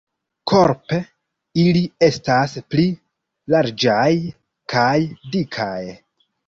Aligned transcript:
Korpe 0.51 0.97
ili 1.65 1.83
estas 2.09 2.57
pli 2.73 2.87
larĝaj 3.57 4.11
kaj 4.77 4.93
dikaj. 5.37 5.81